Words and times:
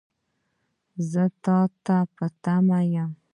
زه 1.11 1.23
تا 1.43 1.59
ته 1.85 1.97
په 2.15 2.25
تمه 2.43 2.79
یم. 2.93 3.11